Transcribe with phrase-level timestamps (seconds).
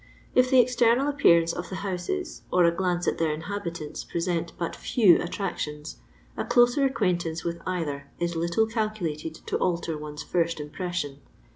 [0.33, 4.75] "If the external appearance of the houses, or a glance at their inhabitants, present but
[4.75, 5.97] few at tractions,
[6.35, 11.19] a closer acquaintance with either is little calculated to alter one's first impression.